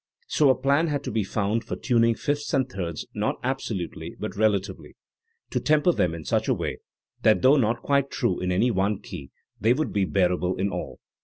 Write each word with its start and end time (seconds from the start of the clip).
So 0.25 0.49
a 0.49 0.55
plan 0.59 0.87
had 0.87 1.03
to 1.03 1.11
be 1.11 1.23
found 1.23 1.63
for 1.63 1.75
tuning 1.75 2.15
fifths 2.15 2.55
and 2.55 2.67
thirds 2.67 3.05
not 3.13 3.35
absolutely 3.43 4.15
but 4.19 4.35
relatively, 4.35 4.95
to 5.51 5.59
"tem 5.59 5.83
per" 5.83 5.91
them 5.91 6.15
in 6.15 6.25
such 6.25 6.47
a 6.47 6.55
way 6.55 6.79
that 7.21 7.43
though 7.43 7.55
not 7.55 7.83
quite 7.83 8.09
true 8.09 8.39
in 8.39 8.51
any 8.51 8.71
one 8.71 8.99
key 9.03 9.29
they 9.59 9.73
would 9.73 9.93
be 9.93 10.05
bearable 10.05 10.55
in 10.55 10.69
all. 10.71 10.97